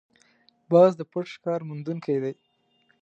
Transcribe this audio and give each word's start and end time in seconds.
باز 0.71 0.91
د 0.97 1.01
پټ 1.11 1.25
ښکار 1.35 1.59
موندونکی 1.69 2.17
دی 2.23 2.33